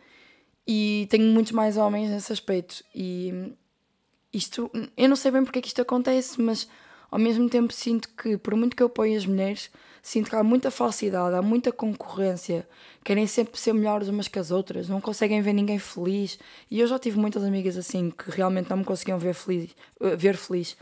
[0.66, 2.84] e tenho muitos mais homens nesse aspecto.
[2.94, 3.52] E
[4.32, 6.68] isto, eu não sei bem porque é que isto acontece, mas
[7.10, 9.70] ao mesmo tempo sinto que, por muito que eu apoie as mulheres,
[10.02, 12.66] sinto que há muita falsidade, há muita concorrência,
[13.04, 16.38] querem sempre ser melhores umas que as outras, não conseguem ver ninguém feliz.
[16.70, 19.70] E eu já tive muitas amigas assim que realmente não me conseguiam ver feliz.
[20.00, 20.76] Eh, ver feliz.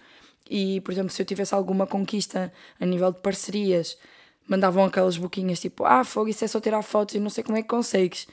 [0.48, 3.98] E, por exemplo, se eu tivesse alguma conquista a nível de parcerias,
[4.46, 7.58] mandavam aquelas boquinhas tipo: Ah, fogo, isso é só tirar fotos e não sei como
[7.58, 8.26] é que consegues.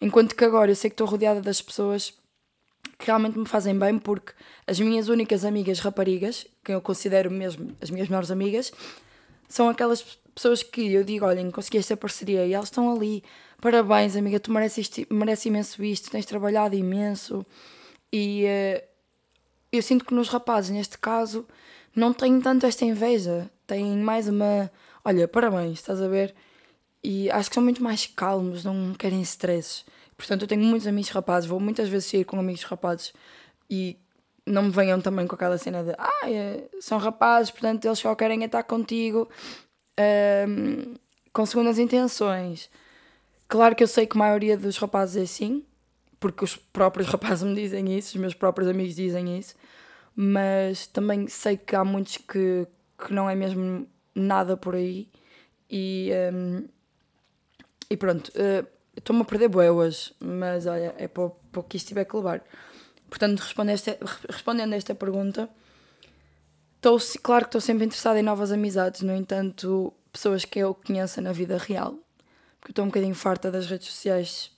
[0.00, 2.12] Enquanto que agora eu sei que estou rodeada das pessoas
[2.98, 4.32] que realmente me fazem bem, porque
[4.66, 8.72] as minhas únicas amigas raparigas, que eu considero mesmo as minhas melhores amigas,
[9.48, 13.22] são aquelas pessoas que eu digo, olhem, consegui esta parceria e elas estão ali,
[13.60, 17.44] parabéns amiga, tu mereces, mereces imenso isto, tens trabalhado imenso
[18.12, 18.82] e uh,
[19.72, 21.46] eu sinto que nos rapazes, neste caso,
[21.94, 24.70] não têm tanto esta inveja, têm mais uma,
[25.04, 26.34] olha, parabéns, estás a ver?
[27.02, 29.84] E acho que são muito mais calmos, não querem stresses.
[30.16, 33.12] Portanto, eu tenho muitos amigos rapazes, vou muitas vezes sair com amigos rapazes
[33.68, 33.98] e
[34.46, 38.14] não me venham também com aquela cena de ah, é, são rapazes, portanto eles só
[38.14, 39.28] querem estar contigo
[40.48, 40.94] um,
[41.32, 42.70] com segundas intenções.
[43.48, 45.64] Claro que eu sei que a maioria dos rapazes é assim,
[46.20, 49.54] porque os próprios rapazes me dizem isso, os meus próprios amigos dizem isso,
[50.14, 52.66] mas também sei que há muitos que,
[53.04, 55.08] que não é mesmo nada por aí
[55.68, 56.64] e, um,
[57.90, 61.88] e pronto, uh, estou-me a perder bué hoje, mas olha, é para, o que isto
[61.88, 62.42] tiver que levar.
[63.08, 65.48] Portanto, respondendo a esta pergunta,
[66.76, 71.20] estou, claro que estou sempre interessada em novas amizades, no entanto, pessoas que eu conheça
[71.20, 71.98] na vida real.
[72.58, 74.50] Porque estou um bocadinho farta das redes sociais,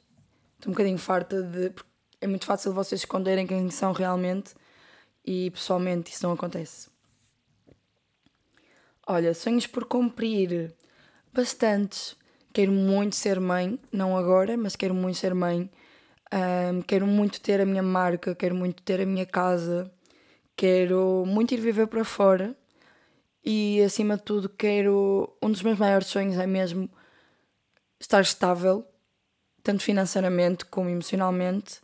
[0.56, 1.72] estou um bocadinho farta de.
[2.20, 4.54] É muito fácil vocês esconderem quem são realmente
[5.24, 6.88] e pessoalmente isso não acontece.
[9.06, 10.74] Olha, sonhos por cumprir
[11.32, 12.16] bastantes.
[12.58, 15.70] Quero muito ser mãe, não agora, mas quero muito ser mãe.
[16.34, 19.88] Um, quero muito ter a minha marca, quero muito ter a minha casa,
[20.56, 22.56] quero muito ir viver para fora
[23.44, 25.32] e, acima de tudo, quero.
[25.40, 26.90] Um dos meus maiores sonhos é mesmo
[28.00, 28.84] estar estável,
[29.62, 31.80] tanto financeiramente como emocionalmente,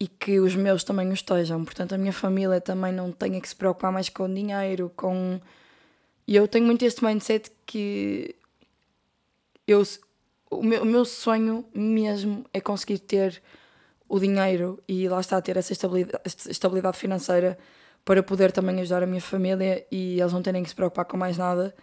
[0.00, 1.62] e que os meus também o estejam.
[1.62, 5.38] Portanto, a minha família também não tenha que se preocupar mais com dinheiro, com.
[6.26, 8.39] E eu tenho muito este mindset que
[9.70, 9.82] eu,
[10.50, 13.42] o, meu, o meu sonho mesmo é conseguir ter
[14.08, 17.56] o dinheiro e lá está, ter essa estabilidade, estabilidade financeira
[18.04, 21.16] para poder também ajudar a minha família e eles não terem que se preocupar com
[21.16, 21.74] mais nada.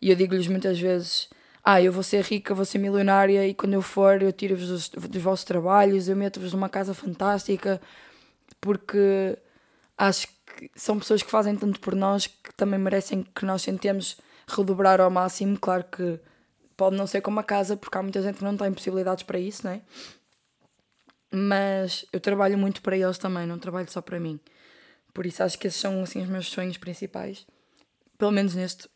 [0.00, 1.28] E eu digo-lhes muitas vezes:
[1.64, 4.88] Ah, eu vou ser rica, vou ser milionária e quando eu for eu tiro-vos dos,
[4.88, 7.80] dos vossos trabalhos, eu meto-vos numa casa fantástica,
[8.60, 9.36] porque
[9.98, 14.16] acho que são pessoas que fazem tanto por nós que também merecem que nós tentemos
[14.46, 15.58] redobrar ao máximo.
[15.58, 16.20] Claro que
[16.82, 19.38] pode não ser como a casa, porque há muita gente que não tem possibilidades para
[19.38, 19.80] isso, não é?
[21.30, 24.40] Mas eu trabalho muito para eles também, não trabalho só para mim.
[25.14, 27.46] Por isso acho que esses são assim os meus sonhos principais.
[28.18, 28.88] Pelo menos neste.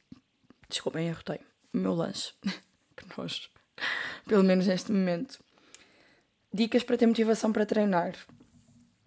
[0.68, 1.38] Desculpem, arrotei.
[1.72, 2.32] O meu lanche.
[2.96, 3.48] que nojo.
[4.26, 5.38] Pelo menos neste momento.
[6.52, 8.16] Dicas para ter motivação para treinar.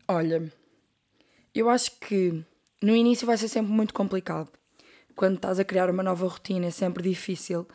[0.08, 0.50] Olha,
[1.54, 2.46] eu acho que
[2.82, 4.50] no início vai ser sempre muito complicado.
[5.18, 7.68] Quando estás a criar uma nova rotina é sempre difícil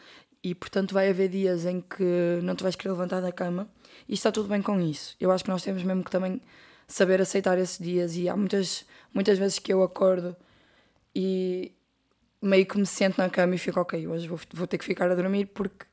[0.45, 3.67] e portanto vai haver dias em que não te vais querer levantar da cama
[4.07, 5.17] e está tudo bem com isso.
[5.19, 6.39] Eu acho que nós temos mesmo que também
[6.87, 10.37] saber aceitar esses dias e há muitas, muitas vezes que eu acordo
[11.17, 11.73] e
[12.43, 15.11] meio que me sento na cama e fico ok, hoje vou, vou ter que ficar
[15.11, 15.87] a dormir porque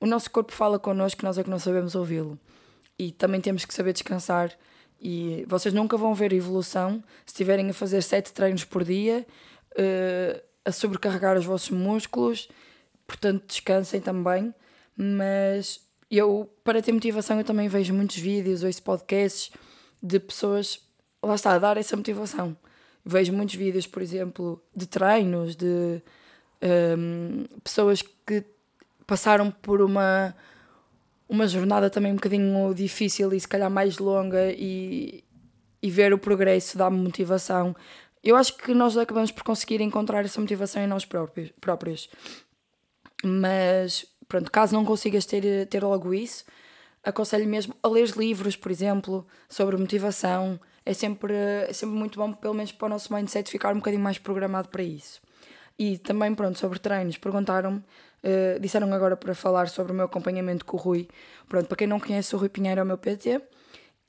[0.00, 2.38] o nosso corpo fala connosco, nós é que não sabemos ouvi-lo.
[2.98, 4.56] E também temos que saber descansar
[4.98, 9.26] e vocês nunca vão ver evolução se estiverem a fazer sete treinos por dia,
[9.72, 12.48] uh, a sobrecarregar os vossos músculos
[13.08, 14.54] portanto descansem também.
[14.96, 19.50] Mas eu, para ter motivação, eu também vejo muitos vídeos, ouço podcasts
[20.00, 20.80] de pessoas,
[21.22, 22.56] lá está, a dar essa motivação.
[23.04, 26.02] Vejo muitos vídeos, por exemplo, de treinos, de
[26.62, 28.44] um, pessoas que
[29.06, 30.34] passaram por uma,
[31.28, 35.24] uma jornada também um bocadinho difícil e se calhar mais longa e,
[35.82, 37.74] e ver o progresso dá-me motivação.
[38.22, 41.50] Eu acho que nós acabamos por conseguir encontrar essa motivação em nós próprios.
[41.60, 42.10] próprios.
[43.24, 46.44] Mas, pronto, caso não consigas ter, ter logo isso,
[47.04, 50.58] aconselho mesmo a ler livros, por exemplo, sobre motivação.
[50.84, 54.02] É sempre, é sempre muito bom, pelo menos para o nosso mindset, ficar um bocadinho
[54.02, 55.20] mais programado para isso.
[55.78, 60.64] E também, pronto, sobre treinos, perguntaram-me, uh, disseram agora para falar sobre o meu acompanhamento
[60.64, 61.08] com o Rui.
[61.48, 63.36] Pronto, para quem não conhece, o Rui Pinheiro é o meu PT.
[63.36, 63.42] Uh,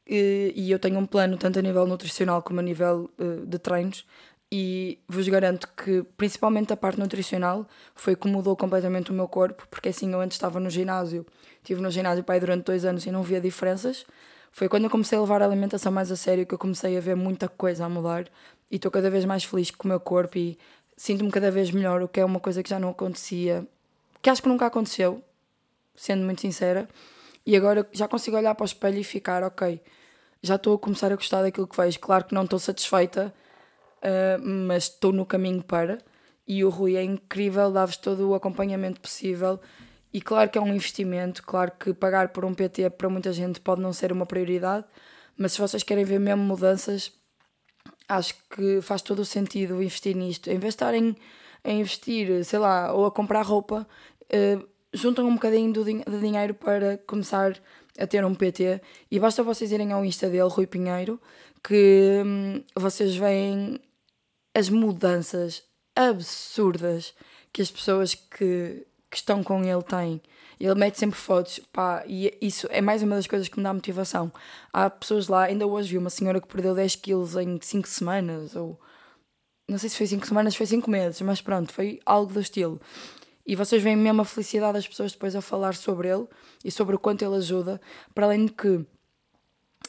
[0.07, 3.59] eh, e eu tenho um plano tanto a nível nutricional como a nível uh, de
[3.59, 4.05] treinos
[4.51, 9.67] e vos garanto que, principalmente a parte nutricional, foi que mudou completamente o meu corpo,
[9.69, 11.25] porque assim eu antes estava no ginásio,
[11.57, 14.05] estive no ginásio pai durante dois anos e não via diferenças.
[14.51, 16.99] Foi quando eu comecei a levar a alimentação mais a sério que eu comecei a
[16.99, 18.25] ver muita coisa a mudar
[18.71, 20.57] e estou cada vez mais feliz com o meu corpo e
[20.97, 23.67] sinto-me cada vez melhor, o que é uma coisa que já não acontecia,
[24.21, 25.23] que acho que nunca aconteceu,
[25.95, 26.89] sendo muito sincera.
[27.45, 29.79] E agora já consigo olhar para o espelho e ficar, ok,
[30.41, 31.99] já estou a começar a gostar daquilo que vejo.
[31.99, 33.33] Claro que não estou satisfeita
[34.03, 35.99] uh, mas estou no caminho para.
[36.47, 39.59] E o Rui é incrível, dá-vos todo o acompanhamento possível.
[40.11, 43.59] E claro que é um investimento, claro que pagar por um PT para muita gente
[43.59, 44.83] pode não ser uma prioridade,
[45.37, 47.11] mas se vocês querem ver mesmo mudanças,
[48.07, 50.49] acho que faz todo o sentido investir nisto.
[50.49, 51.15] Em vez de estarem
[51.63, 53.87] a investir, sei lá, ou a comprar roupa,
[54.33, 57.55] uh, juntam um bocadinho do din de dinheiro para começar
[57.99, 58.81] a ter um PT
[59.11, 61.21] e basta vocês irem ao Insta dele, Rui Pinheiro,
[61.63, 63.79] que hum, vocês veem
[64.53, 65.63] as mudanças
[65.95, 67.13] absurdas
[67.51, 70.21] que as pessoas que, que estão com ele têm.
[70.59, 73.73] Ele mete sempre fotos, pá, e isso é mais uma das coisas que me dá
[73.73, 74.31] motivação.
[74.73, 78.55] Há pessoas lá, ainda hoje vi uma senhora que perdeu 10 quilos em 5 semanas,
[78.55, 78.77] ou
[79.69, 82.79] não sei se foi 5 semanas, foi 5 meses, mas pronto, foi algo do estilo.
[83.45, 86.27] E vocês veem mesmo a felicidade das pessoas depois a falar sobre ele
[86.63, 87.79] e sobre o quanto ele ajuda,
[88.13, 88.85] para além de que,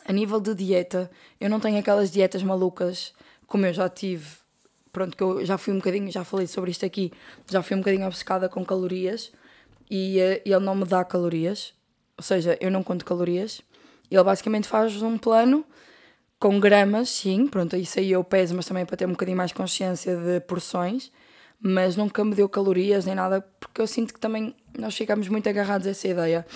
[0.07, 3.13] a nível de dieta, eu não tenho aquelas dietas malucas
[3.47, 4.40] como eu já tive.
[4.93, 7.13] Pronto, que eu já fui um bocadinho, já falei sobre isto aqui,
[7.49, 9.33] já fui um bocadinho obcecada com calorias
[9.91, 11.73] e uh, ele não me dá calorias,
[12.17, 13.63] ou seja, eu não conto calorias.
[14.11, 15.65] Ele basicamente faz um plano
[16.39, 19.53] com gramas, sim, pronto, isso aí eu peso, mas também para ter um bocadinho mais
[19.53, 21.13] consciência de porções
[21.61, 25.49] mas nunca me deu calorias nem nada, porque eu sinto que também nós ficamos muito
[25.49, 26.47] agarrados a essa ideia.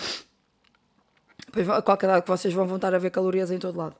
[1.52, 3.96] Pois a qualquer dado que vocês vão voltar a ver calorias em todo lado.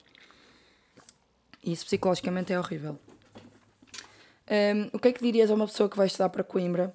[1.62, 2.98] E isso psicologicamente é horrível.
[4.50, 6.94] Um, o que é que dirias a uma pessoa que vai estudar para Coimbra?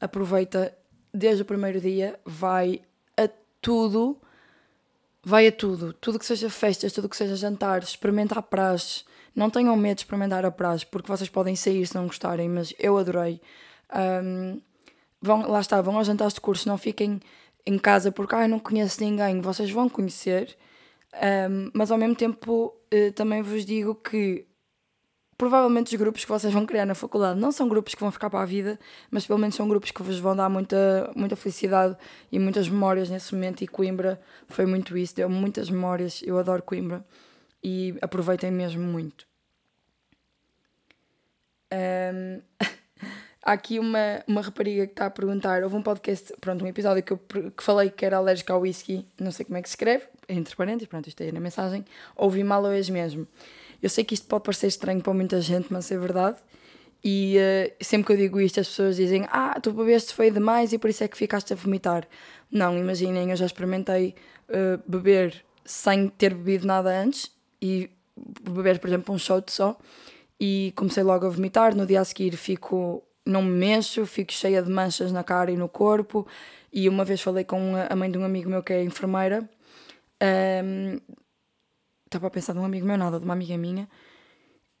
[0.00, 0.76] Aproveita
[1.12, 2.82] desde o primeiro dia, vai
[3.16, 3.28] a
[3.60, 4.20] tudo,
[5.22, 9.50] vai a tudo, tudo que seja festas, tudo que seja jantares, experimenta a praxe, não
[9.50, 12.96] tenham medo de experimentar a prazo, porque vocês podem sair se não gostarem, mas eu
[12.98, 13.40] adorei.
[14.22, 14.60] Um,
[15.20, 17.20] vão, lá está, vão aos jantares de curso, não fiquem
[17.66, 20.56] em casa porque ah, não conheço ninguém, vocês vão conhecer,
[21.50, 24.46] um, mas ao mesmo tempo uh, também vos digo que
[25.40, 28.28] provavelmente os grupos que vocês vão criar na faculdade não são grupos que vão ficar
[28.28, 28.78] para a vida,
[29.10, 31.96] mas pelo menos são grupos que vos vão dar muita, muita felicidade
[32.30, 33.64] e muitas memórias nesse momento.
[33.64, 36.20] E Coimbra foi muito isso, deu muitas memórias.
[36.22, 37.02] Eu adoro Coimbra
[37.64, 39.26] e aproveitem mesmo muito.
[41.72, 42.42] Um,
[43.42, 47.02] há aqui uma, uma rapariga que está a perguntar: houve um podcast, pronto, um episódio
[47.02, 49.72] que eu que falei que era alérgico ao whisky, não sei como é que se
[49.72, 51.82] escreve, entre parênteses, pronto, isto aí na mensagem.
[52.14, 53.26] Ouvi mal hoje mesmo.
[53.82, 56.38] Eu sei que isto pode parecer estranho para muita gente, mas é verdade.
[57.02, 60.72] E uh, sempre que eu digo isto, as pessoas dizem: Ah, tu bebeste foi demais
[60.72, 62.06] e por isso é que ficaste a vomitar.
[62.50, 64.14] Não, imaginem, eu já experimentei
[64.48, 67.30] uh, beber sem ter bebido nada antes
[67.62, 67.90] e
[68.42, 69.78] beber, por exemplo, um shot só
[70.38, 71.74] e comecei logo a vomitar.
[71.74, 75.56] No dia a seguir fico, não me mexo, fico cheia de manchas na cara e
[75.56, 76.26] no corpo.
[76.72, 79.48] E uma vez falei com a mãe de um amigo meu que é enfermeira.
[80.64, 80.98] Um,
[82.10, 83.88] estava a pensar de um amigo meu, nada, de uma amiga minha.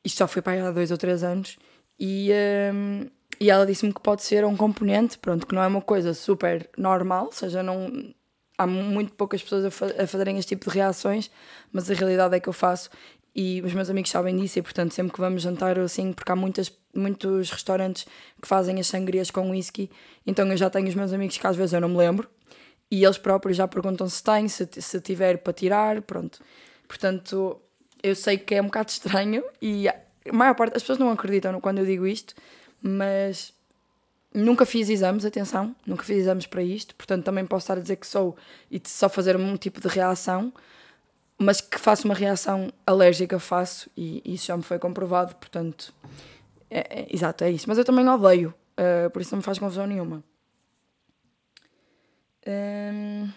[0.04, 1.56] Isto só foi para aí há dois ou três anos.
[1.98, 2.30] E,
[2.74, 3.06] um,
[3.38, 6.68] e ela disse-me que pode ser um componente, pronto, que não é uma coisa super
[6.76, 7.90] normal, ou seja, não,
[8.58, 11.30] há muito poucas pessoas a, fa a fazerem este tipo de reações,
[11.72, 12.90] mas a realidade é que eu faço
[13.34, 16.36] e os meus amigos sabem disso e portanto sempre que vamos jantar assim, porque há
[16.36, 18.06] muitas, muitos restaurantes
[18.40, 19.90] que fazem as sangrias com whisky,
[20.26, 22.28] então eu já tenho os meus amigos que às vezes eu não me lembro
[22.90, 26.40] e eles próprios já perguntam se tem, se, se tiver para tirar, pronto.
[26.90, 27.62] Portanto,
[28.02, 29.94] eu sei que é um bocado estranho e a
[30.32, 32.34] maior parte das pessoas não acreditam quando eu digo isto,
[32.82, 33.54] mas
[34.32, 37.96] Nunca fiz exames, atenção, nunca fiz exames para isto, portanto também posso estar a dizer
[37.96, 38.36] que sou
[38.70, 40.52] e só fazer um tipo de reação,
[41.36, 45.92] mas que faço uma reação alérgica, faço, e isso já me foi comprovado, portanto,
[46.70, 47.68] é, é, exato, é isso.
[47.68, 50.22] Mas eu também odeio, uh, por isso não me faz confusão nenhuma.
[52.46, 53.28] Um,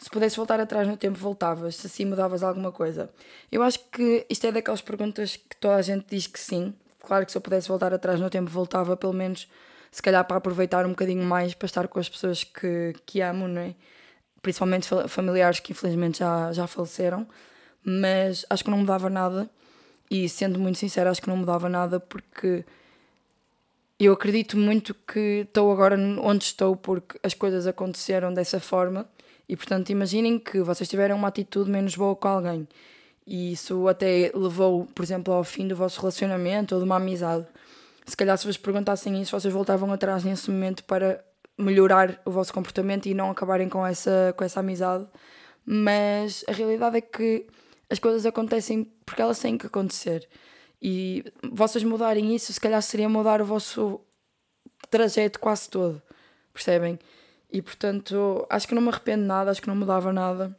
[0.00, 1.76] se pudesses voltar atrás no tempo, voltavas?
[1.76, 3.10] Se assim mudavas alguma coisa?
[3.52, 6.74] Eu acho que isto é daquelas perguntas que toda a gente diz que sim,
[7.10, 9.48] Claro que se eu pudesse voltar atrás no tempo, voltava pelo menos,
[9.90, 13.48] se calhar, para aproveitar um bocadinho mais, para estar com as pessoas que, que amo,
[13.48, 13.74] não é?
[14.42, 17.26] Principalmente familiares que infelizmente já, já faleceram.
[17.84, 19.50] Mas acho que não mudava nada.
[20.10, 22.64] E sendo muito sincera, acho que não mudava nada porque
[23.98, 29.08] eu acredito muito que estou agora onde estou porque as coisas aconteceram dessa forma.
[29.50, 32.68] E portanto, imaginem que vocês tiveram uma atitude menos boa com alguém
[33.26, 37.46] e isso até levou, por exemplo, ao fim do vosso relacionamento ou de uma amizade.
[38.04, 41.24] Se calhar, se vos perguntassem isso, vocês voltavam atrás nesse momento para
[41.56, 45.06] melhorar o vosso comportamento e não acabarem com essa, com essa amizade.
[45.64, 47.46] Mas a realidade é que
[47.88, 50.28] as coisas acontecem porque elas têm que acontecer.
[50.82, 54.00] E vocês mudarem isso, se calhar seria mudar o vosso
[54.90, 56.02] trajeto quase todo.
[56.52, 56.98] Percebem?
[57.52, 60.56] E portanto, acho que não me arrependo nada, acho que não mudava nada.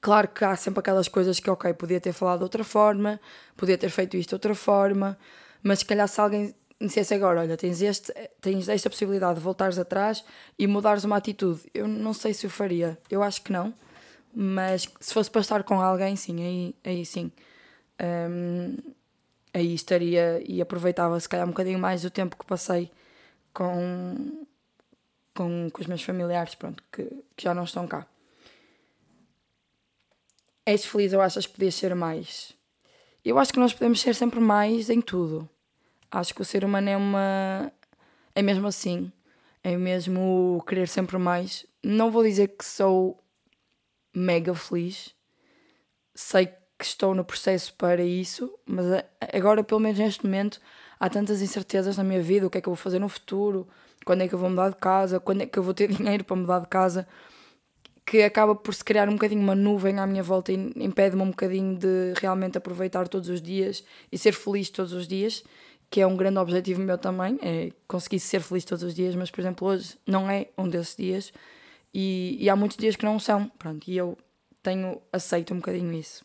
[0.00, 3.20] Claro que há sempre aquelas coisas que, ok, podia ter falado de outra forma,
[3.56, 5.18] podia ter feito isto de outra forma,
[5.62, 9.78] mas se calhar se alguém dissesse agora, olha, tens, este, tens esta possibilidade de voltares
[9.78, 10.24] atrás
[10.58, 13.74] e mudares uma atitude, eu não sei se o faria, eu acho que não,
[14.34, 17.30] mas se fosse para estar com alguém, sim, aí, aí sim.
[18.02, 18.76] Um,
[19.52, 22.90] aí estaria e aproveitava se calhar um bocadinho mais do tempo que passei
[23.52, 24.46] com,
[25.34, 27.04] com, com os meus familiares, pronto, que,
[27.36, 28.06] que já não estão cá.
[30.64, 32.52] És feliz ou achas que podias ser mais?
[33.24, 35.48] Eu acho que nós podemos ser sempre mais em tudo.
[36.10, 37.72] Acho que o ser humano é uma.
[38.34, 39.12] É mesmo assim.
[39.62, 41.66] É mesmo querer sempre mais.
[41.82, 43.22] Não vou dizer que sou
[44.14, 45.14] mega feliz.
[46.14, 48.86] Sei que estou no processo para isso, mas
[49.34, 50.60] agora, pelo menos neste momento,
[50.98, 53.68] há tantas incertezas na minha vida: o que é que eu vou fazer no futuro,
[54.04, 56.24] quando é que eu vou mudar de casa, quando é que eu vou ter dinheiro
[56.24, 57.06] para mudar de casa,
[58.04, 61.30] que acaba por se criar um bocadinho uma nuvem à minha volta e impede-me um
[61.30, 65.44] bocadinho de realmente aproveitar todos os dias e ser feliz todos os dias,
[65.88, 69.30] que é um grande objetivo meu também, é conseguir ser feliz todos os dias, mas
[69.30, 71.32] por exemplo hoje não é um desses dias
[71.92, 74.16] e, e há muitos dias que não são, pronto, e eu
[74.62, 76.24] tenho, aceito um bocadinho isso.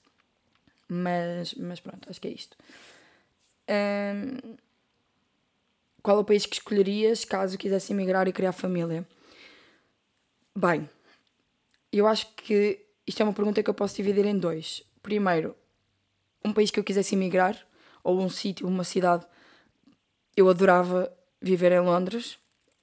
[0.88, 2.56] Mas, mas pronto, acho que é isto.
[3.68, 4.56] Um,
[6.06, 9.04] qual é o país que escolherias caso quisesse emigrar e criar família?
[10.56, 10.88] Bem,
[11.92, 14.84] eu acho que isto é uma pergunta que eu posso dividir em dois.
[15.02, 15.56] Primeiro,
[16.44, 17.58] um país que eu quisesse emigrar,
[18.04, 19.26] ou um sítio, uma cidade.
[20.38, 22.38] Eu adorava viver em Londres,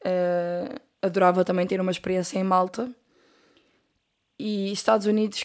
[0.05, 2.91] uh, adorava também ter uma experiência em Malta.
[4.37, 5.45] E Estados Unidos,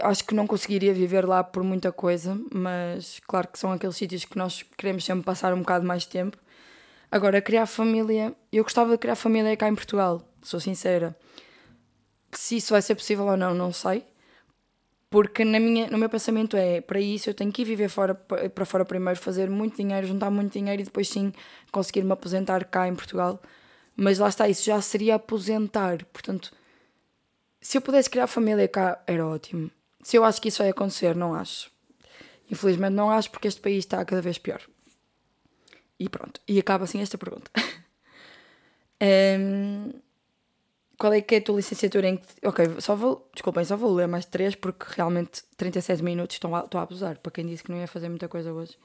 [0.00, 4.24] acho que não conseguiria viver lá por muita coisa, mas claro que são aqueles sítios
[4.24, 6.38] que nós queremos sempre passar um bocado mais tempo.
[7.10, 11.16] Agora, criar família, eu gostava de criar família cá em Portugal, sou sincera.
[12.32, 14.04] Se isso vai ser possível ou não, não sei.
[15.10, 18.14] Porque na minha, no meu pensamento é, para isso eu tenho que ir viver fora,
[18.14, 21.32] para fora primeiro, fazer muito dinheiro, juntar muito dinheiro e depois sim
[21.72, 23.40] conseguir me aposentar cá em Portugal.
[23.96, 26.04] Mas lá está, isso já seria aposentar.
[26.12, 26.52] Portanto,
[27.60, 29.70] se eu pudesse criar família cá, era ótimo.
[30.02, 31.70] Se eu acho que isso vai acontecer, não acho.
[32.50, 34.60] Infelizmente não acho porque este país está cada vez pior.
[35.98, 36.40] E pronto.
[36.46, 37.50] E acaba assim esta pergunta.
[39.40, 39.92] um,
[40.98, 42.26] qual é que é a tua licenciatura em que.
[42.44, 43.28] Ok, só vou.
[43.32, 47.18] Desculpem, só vou ler mais três porque realmente 37 minutos estão a, estou a abusar.
[47.18, 48.76] Para quem disse que não ia fazer muita coisa hoje.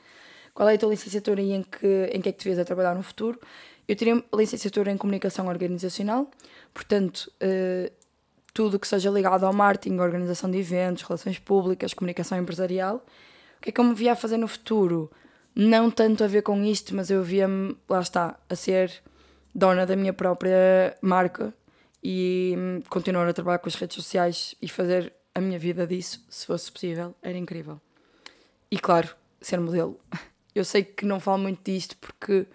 [0.54, 2.66] Qual é a tua licenciatura e em que, em que é que te vês a
[2.66, 3.40] trabalhar no futuro?
[3.88, 6.30] Eu tirei licenciatura em comunicação organizacional,
[6.74, 7.92] portanto, uh,
[8.54, 12.98] tudo que seja ligado ao marketing, organização de eventos, relações públicas, comunicação empresarial.
[13.58, 15.12] O que é que eu me via a fazer no futuro?
[15.56, 18.92] Não tanto a ver com isto, mas eu via-me, lá está, a ser
[19.54, 21.54] dona da minha própria marca
[22.04, 26.26] e hum, continuar a trabalhar com as redes sociais e fazer a minha vida disso,
[26.30, 27.80] se fosse possível, era incrível.
[28.70, 30.00] E claro, ser modelo.
[30.56, 32.46] Eu sei que não falo muito disto porque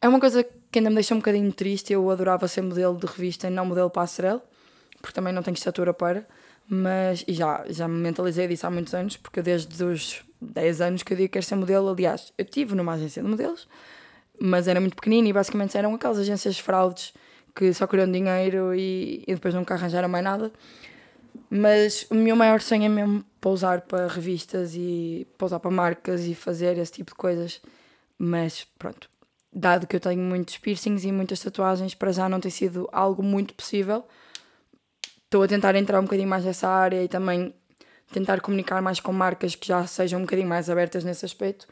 [0.00, 1.92] é uma coisa que ainda me deixa um bocadinho triste.
[1.92, 4.44] Eu adorava ser modelo de revista e não modelo passarela,
[5.00, 6.26] porque também não tenho estatura para.
[6.68, 11.02] Mas e já, já me mentalizei disso há muitos anos, porque desde os 10 anos
[11.02, 11.88] que eu digo que quero ser modelo.
[11.88, 13.68] Aliás, eu tive numa agência de modelos,
[14.40, 17.14] mas era muito pequenino e basicamente eram aquelas agências de fraudes
[17.54, 20.52] que só queriam dinheiro e, e depois nunca arranjaram mais nada.
[21.48, 26.34] Mas o meu maior sonho é mesmo pousar para revistas e pousar para marcas e
[26.34, 27.60] fazer esse tipo de coisas.
[28.18, 29.08] Mas pronto,
[29.52, 33.22] dado que eu tenho muitos piercings e muitas tatuagens, para já não tem sido algo
[33.22, 34.04] muito possível.
[35.24, 37.54] Estou a tentar entrar um bocadinho mais nessa área e também
[38.12, 41.66] tentar comunicar mais com marcas que já sejam um bocadinho mais abertas nesse aspecto,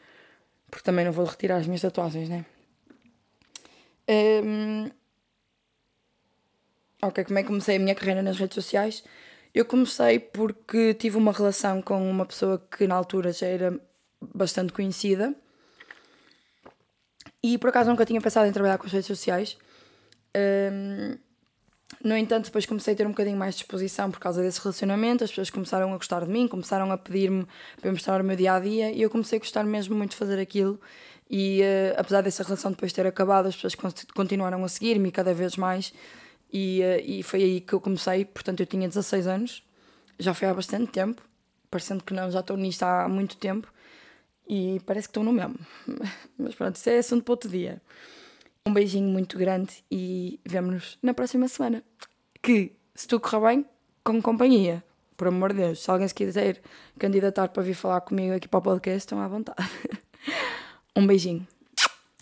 [0.69, 2.45] porque também não vou retirar as minhas tatuagens, né?
[4.09, 4.89] Um...
[7.01, 9.03] Ok, como é que comecei a minha carreira nas redes sociais?
[9.53, 13.79] Eu comecei porque tive uma relação com uma pessoa que na altura já era
[14.21, 15.33] bastante conhecida
[17.43, 19.57] e por acaso nunca tinha pensado em trabalhar com as redes sociais.
[20.35, 21.30] Um
[22.03, 25.23] no entanto, depois comecei a ter um bocadinho mais de disposição por causa desse relacionamento,
[25.23, 27.45] as pessoas começaram a gostar de mim, começaram a pedir-me
[27.79, 30.11] para eu mostrar o meu dia a dia e eu comecei a gostar mesmo muito
[30.11, 30.79] de fazer aquilo.
[31.29, 33.75] E uh, apesar dessa relação depois ter acabado, as pessoas
[34.13, 35.93] continuaram a seguir-me cada vez mais.
[36.51, 38.25] E, uh, e foi aí que eu comecei.
[38.25, 39.63] Portanto, eu tinha 16 anos,
[40.19, 41.21] já foi há bastante tempo,
[41.69, 43.71] parecendo que não, já estou nisto há muito tempo
[44.47, 45.57] e parece que estou no mesmo.
[46.37, 47.81] Mas pronto, isso é assunto para outro dia.
[48.65, 51.83] Um beijinho muito grande e vemo-nos na próxima semana.
[52.41, 53.65] Que, se tu correr bem,
[54.03, 54.83] com companhia.
[55.17, 56.61] Por amor de Deus, se alguém se quiser
[56.97, 59.67] candidatar para vir falar comigo aqui para o podcast, estão à vontade.
[60.95, 61.47] um beijinho.